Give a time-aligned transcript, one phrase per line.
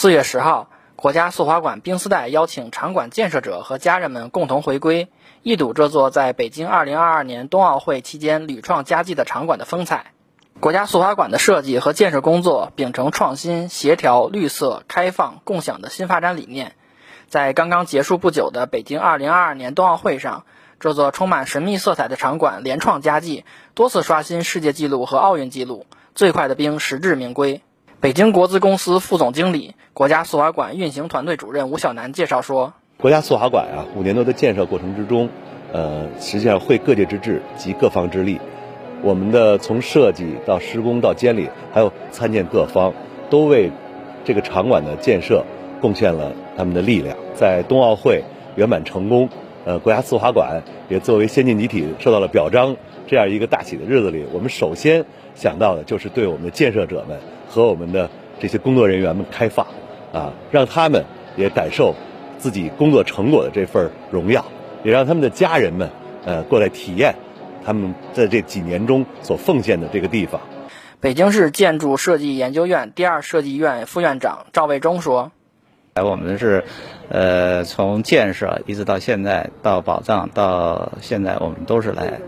[0.00, 5.08] 四月十号，国家速滑馆冰丝带邀请场馆建设者和家人们共同回归，
[5.42, 10.12] 一睹这座在北京2022年冬奥会期间屡创佳绩的场馆的风采。
[10.60, 16.76] 国家速滑馆的设计和建设工作秉承创新、协调、绿色、开放、共享的新发展理念，
[17.26, 20.44] 在刚刚结束不久的北京2022年冬奥会上，
[20.78, 23.44] 这座充满神秘色彩的场馆连创佳绩，
[23.74, 27.62] 多次刷新世界纪录和奥运纪录，最快的冰实至名归。
[28.00, 35.28] 北京国资公司副总经理、国家速滑馆运行团队主任吴晓楠介绍说：“国家速滑馆啊，五年多的建设过程之中，
[35.72, 38.40] 呃，实际上汇各界之智集各方之力。”
[39.02, 42.94] 我们的从设计到施工到监理，还有参建各方，
[43.30, 43.72] 都为
[44.24, 45.44] 这个场馆的建设
[45.80, 47.16] 贡献了他们的力量。
[47.34, 48.22] 在冬奥会
[48.54, 49.28] 圆满成功，
[49.64, 52.76] 呃，国家速滑馆也作为先进集体受到了表彰，
[53.08, 59.66] 这样一个大喜的日子里，我们首先想到的就是对我们的建设者们和我们的这些工作人员们开放，
[60.12, 61.04] 啊，让他们
[61.36, 61.94] 也感受
[62.38, 64.44] 自己工作成果的这份荣耀，
[64.84, 65.90] 也让他们的家人们
[66.24, 67.14] 呃过来体验。
[67.64, 70.40] 他们在这几年中所奉献的这个地方，
[71.00, 75.32] 北京市建筑设计研究院第二设计院副院长赵卫忠说
[75.92, 76.64] ：“哎，我们是，
[77.10, 82.20] 呃，从建设一直到现在到保障到现在，我们都是来，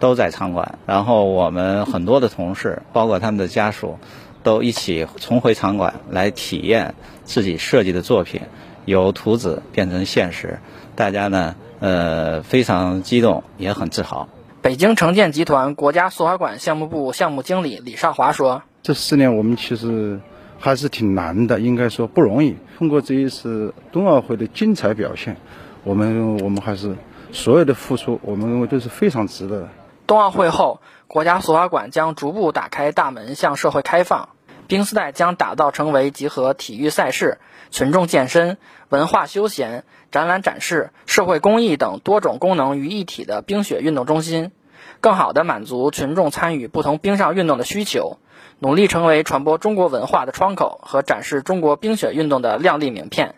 [0.00, 0.78] 都在参观。
[0.86, 3.98] 然后我们很多的同事，包括他们的家属，
[4.46, 6.94] 都一起重回场馆来体验
[7.24, 8.42] 自己设计的作品，
[8.84, 10.60] 由图纸变成现实。
[10.94, 14.28] 大家呢，呃，非常激动，也很自豪。”
[14.62, 20.20] 北京城建集团国家速滑馆项目部项目经理李少华说：“这四年我们其实
[20.60, 22.56] 还是挺难的，应该说不容易。
[22.78, 25.36] 通过这一次冬奥会的精彩表现，
[25.82, 26.94] 我们我们还是
[27.32, 29.68] 所有的付出，我们认为都是非常值得的。”
[30.06, 34.28] 冬奥会后，国家速滑馆将逐步打开大门向社会开放，
[34.66, 37.38] 冰丝带将打造成为集合体育赛事、
[37.70, 44.52] 群众健身、文化休闲、展览展示、社会公益等多种功能于一体的冰雪运动中心。
[45.00, 48.18] 更好地满足群众参与不同冰上运动的需求，
[48.58, 53.34] 努力成为传播中国文化的窗口和展示中国冰雪运动的亮丽名片。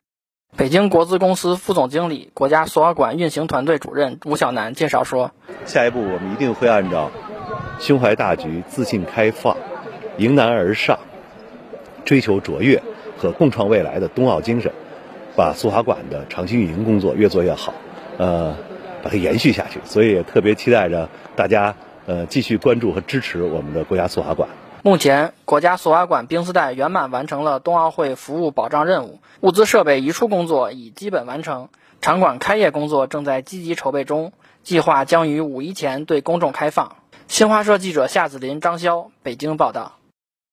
[0.56, 5.32] 北京国资公司副总经理、国家索尔馆运行团队主任吴晓楠介绍说
[5.66, 7.10] ：“下一步我们一定会按照
[7.78, 9.56] 胸怀大局、自信开放、
[10.16, 10.98] 迎难而上、
[12.08, 12.82] 追求卓越
[13.18, 14.72] 和共创未来的冬奥精神，
[15.36, 17.74] 把速滑馆的长期运营工作越做越好。”
[18.16, 18.56] 呃。
[19.00, 21.76] 把它延续下去，所以也特别期待着大家
[22.06, 24.48] 呃继续关注和支持我们的国家速滑馆。
[24.82, 31.68] 目前，国家速滑馆冰丝带圆满完成了冬奥会服务保障任务，物资设备移出工作已基本完成，
[32.00, 34.32] 场馆开业工作正在积极筹备中，
[34.64, 36.96] 计划将于五一前对公众开放。
[37.28, 39.97] 新华社记者夏子林、张潇北京报道。